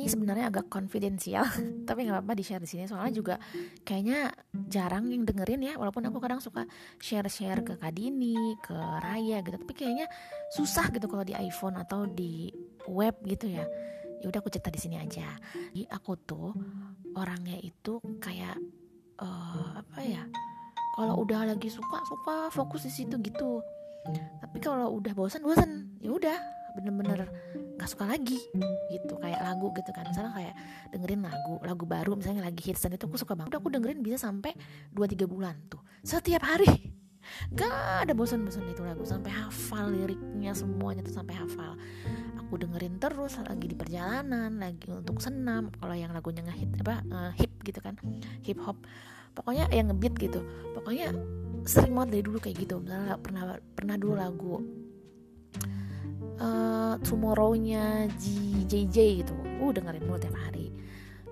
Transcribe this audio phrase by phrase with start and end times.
[0.00, 1.44] ini sebenarnya agak konfidensial
[1.88, 2.88] tapi nggak apa-apa di share di sini.
[2.88, 3.34] Soalnya juga
[3.84, 4.32] kayaknya
[4.72, 6.64] jarang yang dengerin ya walaupun aku kadang suka
[6.96, 9.60] share-share ke Kadini ke Raya gitu.
[9.60, 10.08] Tapi kayaknya
[10.56, 12.48] susah gitu kalau di iPhone atau di
[12.88, 13.68] web gitu ya.
[14.20, 15.28] Ya udah aku cerita di sini aja.
[15.76, 16.56] Jadi aku tuh
[17.12, 18.56] orangnya itu kayak
[19.20, 20.24] uh, apa ya
[20.96, 23.60] kalau udah lagi suka suka fokus di situ gitu.
[24.40, 27.26] Tapi kalau udah bosan bosan ya udah bener-bener
[27.76, 28.38] nggak suka lagi
[28.92, 29.14] gitu.
[29.18, 30.54] Kayak lagu gitu kan misalnya kayak
[30.92, 33.58] dengerin lagu lagu baru misalnya lagi hits dan itu aku suka banget.
[33.58, 34.54] Aku dengerin bisa sampai
[34.94, 35.80] 2-3 bulan tuh.
[36.04, 36.68] Setiap hari.
[37.58, 41.78] Gak ada bosan-bosan itu lagu sampai hafal liriknya semuanya tuh sampai hafal.
[42.42, 47.30] Aku dengerin terus lagi di perjalanan lagi untuk senam kalau yang lagunya ngehit apa uh,
[47.38, 47.94] hip gitu kan
[48.42, 48.82] hip hop
[49.36, 50.40] pokoknya yang ngebeat gitu.
[50.74, 51.14] Pokoknya
[51.68, 52.82] sering banget dari dulu kayak gitu.
[52.82, 53.42] Misalnya pernah
[53.76, 54.54] pernah dulu lagu
[56.40, 58.08] uh, Tomorrow-nya
[58.66, 59.34] JJ gitu.
[59.60, 60.72] Uh dengerin mulu tiap hari.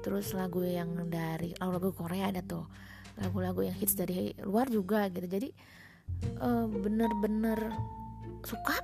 [0.05, 2.69] Terus lagu yang dari lagu-lagu Korea ada tuh.
[3.19, 5.27] Lagu-lagu yang hits dari luar juga gitu.
[5.27, 5.49] Jadi
[6.39, 7.59] uh, bener-bener
[8.47, 8.79] suka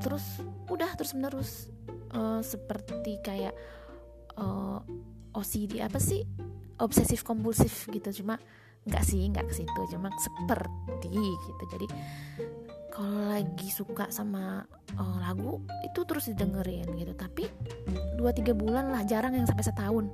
[0.00, 0.40] terus
[0.72, 1.68] udah terus menerus
[2.16, 3.52] uh, seperti kayak
[4.40, 4.80] uh,
[5.36, 6.24] OCD apa sih?
[6.80, 8.24] Obsesif kompulsif gitu.
[8.24, 8.40] Cuma
[8.88, 9.80] nggak sih nggak ke situ.
[9.92, 11.64] Cuma seperti gitu.
[11.76, 11.86] Jadi
[12.94, 14.62] kalau lagi suka sama
[14.94, 17.10] uh, lagu itu terus didengerin gitu.
[17.18, 17.50] Tapi
[18.22, 20.06] 2-3 bulan lah jarang yang sampai setahun.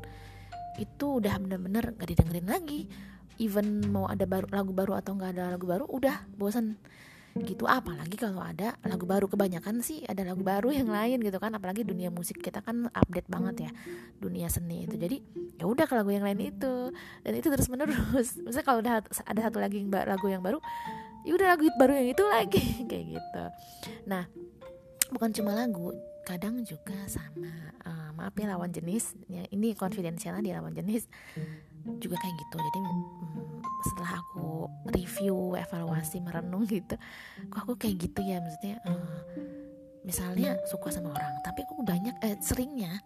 [0.81, 2.89] Itu udah bener-bener gak didengerin lagi.
[3.37, 6.77] Even mau ada baru lagu baru atau nggak ada lagu baru udah bosan
[7.31, 9.29] gitu apalagi kalau ada lagu baru.
[9.29, 13.29] Kebanyakan sih ada lagu baru yang lain gitu kan apalagi dunia musik kita kan update
[13.29, 13.71] banget ya
[14.21, 14.97] dunia seni itu.
[14.97, 15.21] Jadi
[15.61, 16.93] ya udah ke lagu yang lain itu.
[17.25, 20.61] Dan itu terus menerus misalnya kalau udah ada satu lagi lagu yang baru
[21.25, 23.45] ya udah lagu baru yang itu lagi kayak gitu.
[24.09, 24.25] Nah
[25.11, 27.51] bukan cuma lagu kadang juga sama
[27.83, 31.11] uh, maaf ya lawan jenis ya ini konfidensialnya di lawan jenis
[31.99, 32.57] juga kayak gitu.
[32.61, 33.01] Jadi um,
[33.81, 36.95] setelah aku review evaluasi merenung gitu
[37.49, 38.39] kok aku kayak gitu ya?
[38.39, 39.21] Maksudnya uh,
[40.07, 43.01] misalnya suka sama orang tapi aku banyak eh, seringnya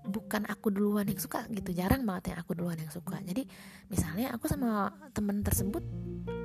[0.00, 1.76] bukan aku duluan yang suka gitu.
[1.76, 3.20] Jarang banget yang aku duluan yang suka.
[3.20, 3.44] Jadi
[3.92, 5.84] misalnya aku sama temen tersebut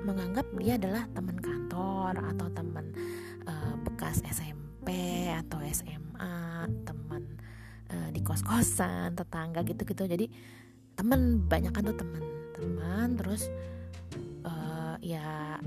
[0.05, 2.85] menganggap dia adalah teman kantor atau teman
[3.49, 4.87] uh, bekas SMP
[5.33, 7.23] atau SMA teman
[7.89, 10.29] uh, di kos kosan tetangga gitu gitu jadi
[10.95, 12.23] teman banyak kan tuh teman
[12.55, 13.49] teman terus
[14.45, 15.57] uh, ya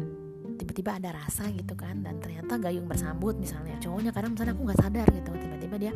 [0.59, 2.03] tiba-tiba ada rasa gitu kan.
[2.03, 5.93] Dan ternyata gayung bersambut misalnya cowoknya kadang misalnya aku nggak sadar gitu tiba-tiba dia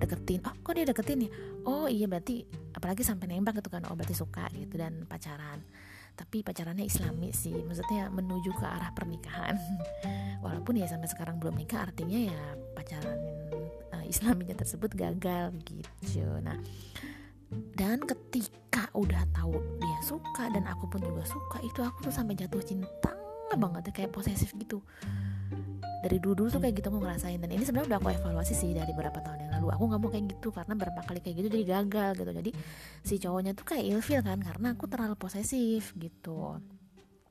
[0.00, 1.30] deketin oh kok dia deketin ya?
[1.68, 4.80] Oh iya berarti apalagi sampai nembak gitu kan oh berarti suka gitu.
[4.80, 5.60] Dan pacaran
[6.16, 9.54] tapi pacarannya islami sih maksudnya menuju ke arah pernikahan.
[10.44, 13.20] Walaupun ya sampai sekarang belum nikah artinya ya pacaran
[13.92, 16.24] uh, islaminya tersebut gagal gitu.
[16.40, 16.56] Nah
[17.76, 22.34] dan ketika udah tahu dia suka dan aku pun juga suka itu aku tuh sampai
[22.34, 23.12] jatuh cinta
[23.54, 24.82] banget ya kayak posesif gitu.
[26.02, 27.38] Dari dulu, dulu tuh kayak gitu aku ngerasain.
[27.40, 30.10] Dan ini sebenarnya udah aku evaluasi sih dari beberapa tahun yang lalu aku nggak mau
[30.12, 32.50] kayak gitu karena berapa kali kayak gitu jadi gagal gitu jadi
[33.02, 36.60] si cowoknya tuh kayak ilfil kan karena aku terlalu posesif gitu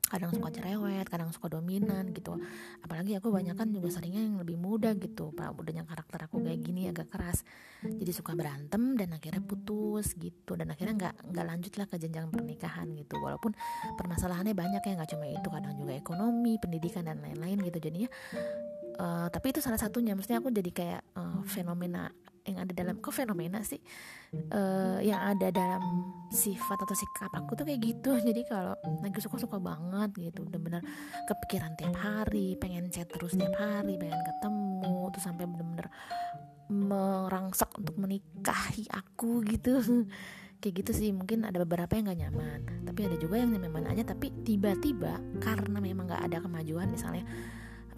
[0.06, 2.38] kadang suka cerewet, kadang suka dominan gitu.
[2.86, 5.34] Apalagi aku banyak kan juga seringnya yang lebih muda gitu.
[5.34, 7.42] Pak, udahnya karakter aku kayak gini agak keras.
[7.82, 10.54] Jadi suka berantem dan akhirnya putus gitu.
[10.54, 13.18] Dan akhirnya nggak nggak lanjut lah ke jenjang pernikahan gitu.
[13.18, 13.58] Walaupun
[13.98, 17.78] permasalahannya banyak ya nggak cuma itu, kadang juga ekonomi, pendidikan dan lain-lain gitu.
[17.82, 18.10] Jadinya
[19.02, 20.14] uh, tapi itu salah satunya.
[20.14, 22.12] Maksudnya aku jadi kayak uh, fenomena
[22.46, 23.82] yang ada dalam kok fenomena sih?
[24.54, 25.82] Uh, yang ada dalam
[26.30, 28.14] sifat atau sikap aku tuh kayak gitu.
[28.22, 30.86] Jadi kalau lagi suka suka banget gitu bener-bener
[31.26, 35.88] kepikiran tiap hari pengen chat terus tiap hari pengen ketemu tuh sampai bener-bener
[36.70, 39.82] merangsak untuk menikahi aku gitu.
[40.62, 42.60] Kayak gitu sih mungkin ada beberapa yang gak nyaman.
[42.86, 47.26] Tapi ada juga yang nyaman aja tapi tiba-tiba karena memang gak ada kemajuan misalnya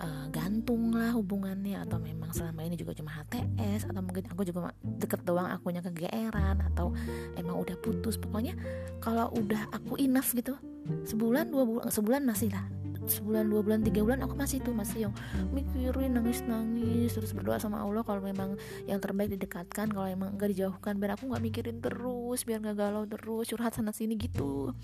[0.02, 1.82] uh, gantung lah hubungannya.
[1.84, 6.62] Atau memang selama ini juga cuma HTS atau mungkin aku juga deket doang akunya kegeeran
[6.74, 6.94] atau
[7.38, 8.18] emang udah putus.
[8.18, 8.58] Pokoknya
[9.04, 10.58] kalau udah aku enough gitu
[11.04, 12.66] sebulan dua bulan sebulan masih lah.
[13.08, 15.14] Sebulan dua bulan tiga bulan aku masih tuh masih yang
[15.56, 20.52] mikirin nangis nangis terus berdoa sama Allah kalau memang yang terbaik didekatkan kalau emang enggak
[20.52, 24.76] dijauhkan biar aku nggak mikirin terus biar nggak galau terus curhat sana sini gitu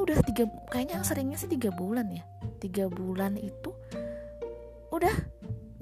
[0.00, 2.24] udah tiga kayaknya seringnya sih tiga bulan ya.
[2.58, 3.70] Tiga bulan itu
[4.94, 5.14] udah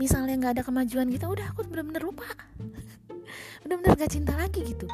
[0.01, 2.27] misalnya nggak ada kemajuan gitu udah aku bener-bener lupa.
[3.63, 4.85] Bener-bener gak cinta lagi gitu.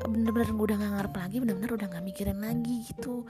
[0.00, 3.26] Bener-bener udah nggak ngarep lagi bener-bener udah nggak mikirin lagi gitu.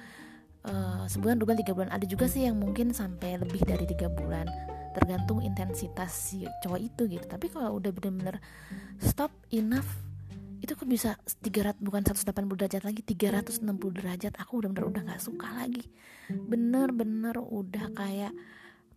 [0.60, 1.90] Uh, sebulan dua bulan tiga bulan.
[1.90, 4.46] Ada juga sih yang mungkin sampai lebih dari tiga bulan.
[4.92, 7.24] Tergantung intensitas si cowok itu gitu.
[7.24, 8.38] Tapi kalau udah bener-bener
[9.00, 10.09] stop enough
[10.60, 13.64] itu kok bisa 300 bukan 180 derajat lagi 360
[13.96, 14.32] derajat.
[14.36, 15.88] Aku udah bener udah nggak suka lagi.
[16.28, 18.36] Bener-bener udah kayak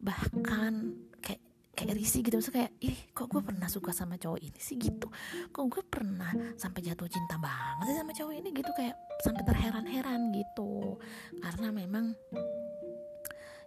[0.03, 1.39] bahkan kayak
[1.71, 2.35] kayak risih gitu.
[2.35, 4.75] Maksudnya kayak ih kok gue pernah suka sama cowok ini sih?
[4.75, 5.07] Gitu.
[5.55, 8.49] Kok gue pernah sampai jatuh cinta banget sih sama cowok ini?
[8.51, 10.99] Gitu kayak sampai terheran-heran gitu.
[11.39, 12.11] Karena memang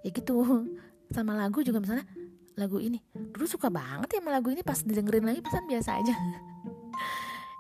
[0.05, 0.69] ya gitu.
[1.09, 2.05] Sama lagu juga misalnya
[2.61, 3.01] lagu ini.
[3.17, 6.17] Dulu suka banget ya sama lagu ini pas didengerin lagi pesan biasa aja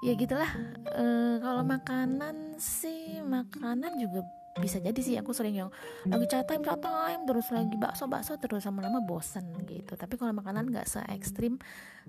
[0.06, 0.50] ya gitulah
[0.86, 1.04] e,
[1.42, 4.22] kalau makanan sih makanan juga
[4.56, 5.70] bisa jadi sih aku sering yang
[6.08, 9.98] lagi chat time chat time terus lagi bakso bakso terus sama lama bosen gitu.
[10.00, 11.60] Tapi kalau makanan nggak se ekstrim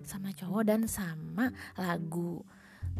[0.07, 2.47] sama cowok dan sama lagu.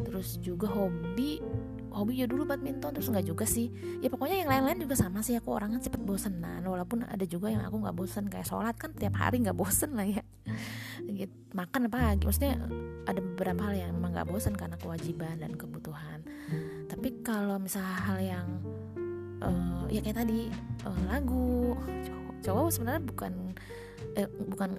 [0.04, 1.40] Terus juga hobi
[1.88, 3.72] hobi ya dulu badminton terus nggak juga sih.
[4.04, 6.60] Ya pokoknya yang lain-lain juga sama sih aku orangnya cepet bosenan.
[6.68, 10.04] Walaupun ada juga yang aku nggak bosen kayak sholat kan tiap hari nggak bosen lah
[10.04, 10.20] ya
[11.16, 11.34] gitu.
[11.56, 12.22] makan apa lagi?
[12.28, 12.60] Maksudnya
[13.08, 16.20] ada beberapa hal yang memang nggak bosen karena kewajiban dan kebutuhan.
[16.88, 18.48] Tapi kalau misalnya hal yang
[19.40, 20.52] uh, ya kayak tadi
[20.84, 23.32] uh, lagu cowok, cowok sebenarnya bukan
[24.18, 24.70] eh, bukan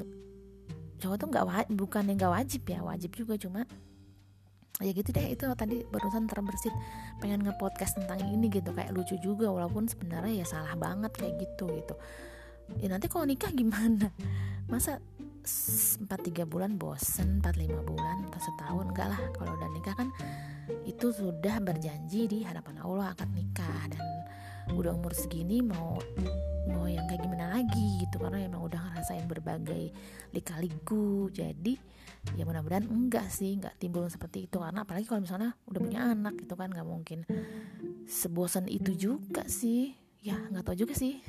[0.99, 3.63] cowok tuh nggak wajib bukan yang nggak wajib ya wajib juga cuma
[4.79, 6.71] ya gitu deh itu tadi barusan terbersit
[7.19, 11.67] pengen ngepodcast tentang ini gitu kayak lucu juga walaupun sebenarnya ya salah banget kayak gitu
[11.67, 11.95] gitu.
[12.79, 14.13] Ya nanti kalau nikah gimana?
[14.71, 15.03] Masa
[16.03, 19.21] empat tiga bulan bosen empat lima bulan atau setahun enggak lah.
[19.35, 20.09] Kalau udah nikah kan
[20.85, 23.83] itu sudah berjanji di hadapan Allah akan nikah.
[23.89, 24.03] Dan
[24.75, 25.97] udah umur segini mau
[26.69, 28.21] mau yang kayak gimana lagi gitu.
[28.21, 29.91] Karena emang udah ngerasain berbagai
[30.35, 31.31] lika-liku.
[31.31, 31.79] Jadi
[32.35, 34.59] ya mudah-mudahan enggak sih enggak timbul seperti itu.
[34.59, 37.23] Karena apalagi kalau misalnya udah punya anak gitu kan nggak mungkin
[38.05, 39.95] sebosan itu juga sih.
[40.19, 41.23] Ya nggak tahu juga sih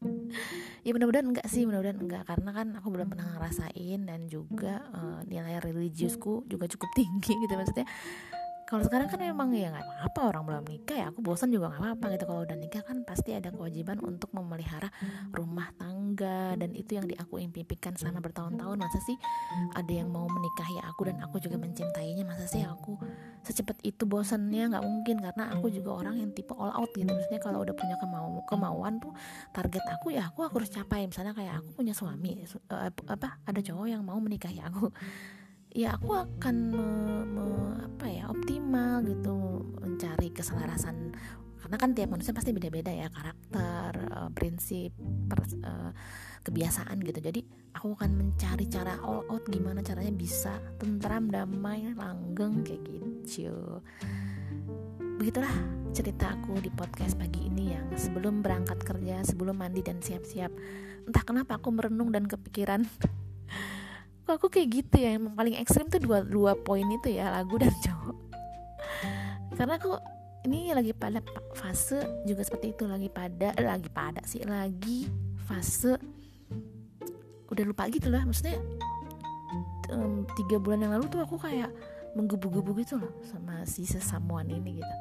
[0.86, 2.22] ya mudah-mudahan enggak sih mudah-mudahan enggak.
[2.28, 7.54] Karena kan aku belum pernah ngerasain dan juga uh, nilai religiusku juga cukup tinggi gitu
[7.58, 7.86] maksudnya.
[8.70, 11.82] Kalau sekarang kan emang ya nggak apa-apa orang belum nikah ya aku bosan juga nggak
[11.82, 12.24] apa-apa gitu.
[12.30, 14.94] Kalau udah nikah kan pasti ada kewajiban untuk memelihara
[15.34, 15.89] rumah tangga
[16.26, 18.76] dan itu yang di aku impikan selama bertahun-tahun.
[18.76, 19.16] Masa sih
[19.76, 22.22] ada yang mau menikahi aku dan aku juga mencintainya?
[22.26, 23.00] Masa sih aku
[23.46, 24.70] secepat itu bosannya?
[24.74, 27.08] Nggak mungkin karena aku juga orang yang tipe all out gitu.
[27.08, 29.12] Maksudnya kalau udah punya kemau kemauan tuh
[29.54, 31.08] target aku ya aku, aku harus capai.
[31.08, 34.92] Misalnya kayak aku punya suami uh, apa ada cowok yang mau menikahi aku
[35.70, 36.86] ya aku akan me,
[37.30, 37.46] me,
[37.78, 41.14] apa ya optimal gitu mencari keselarasan
[41.60, 44.96] karena kan tiap manusia pasti beda-beda ya karakter uh, prinsip
[45.28, 45.92] pers, uh,
[46.40, 47.20] kebiasaan gitu.
[47.20, 47.40] Jadi
[47.76, 53.84] aku akan mencari cara all out gimana caranya bisa tentram damai langgeng kayak gitu.
[55.20, 55.52] Begitulah
[55.92, 60.48] cerita aku di podcast pagi ini yang sebelum berangkat kerja sebelum mandi dan siap-siap.
[61.04, 62.88] Entah kenapa aku merenung dan kepikiran
[64.24, 65.20] kok aku kayak gitu ya?
[65.20, 68.18] Yang paling ekstrim tuh dua dua poin itu ya lagu dan cowok.
[69.60, 69.92] Karena aku
[70.48, 71.20] ini lagi pada
[71.52, 75.08] fase juga seperti itu lagi pada eh, lagi pada sih lagi
[75.44, 75.96] fase.
[77.50, 78.56] Udah lupa gitu lah maksudnya
[79.90, 81.68] um, tiga bulan yang lalu tuh aku kayak
[82.14, 84.94] menggebu-gebu gitu loh sama si sesamuan ini gitu.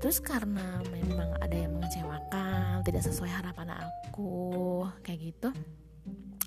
[0.00, 5.52] Terus karena memang ada yang mengecewakan tidak sesuai harapan aku kayak gitu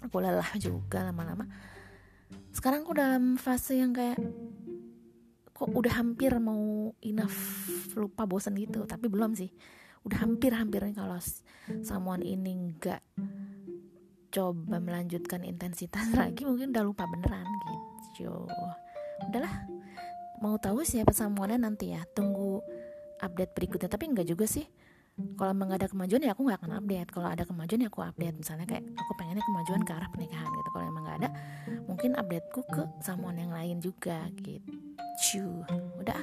[0.06, 1.50] aku lelah juga lama-lama.
[2.54, 4.22] Sekarang aku dalam fase yang kayak
[5.56, 7.64] kok udah hampir mau enough
[7.96, 8.84] lupa bosan gitu.
[8.84, 9.48] Tapi belum sih.
[10.04, 11.18] Udah hampir-hampir kalau
[11.82, 13.02] someone ini nggak
[14.36, 17.48] coba melanjutkan intensitas lagi mungkin udah lupa beneran
[18.20, 18.46] gitu.
[19.32, 19.64] Udahlah.
[20.44, 22.04] Mau tahu siapa someone nanti ya.
[22.12, 22.60] Tunggu
[23.24, 23.88] update berikutnya.
[23.88, 24.68] Tapi enggak juga sih
[25.16, 27.10] kalau emang gak ada kemajuan ya aku nggak akan update.
[27.16, 28.36] Kalau ada kemajuan ya aku update.
[28.36, 30.70] Misalnya kayak aku pengennya kemajuan ke arah pernikahan gitu.
[30.76, 31.30] Kalau emang gak ada
[31.88, 34.60] mungkin updateku ke samuan yang lain juga gitu.
[36.00, 36.20] Udah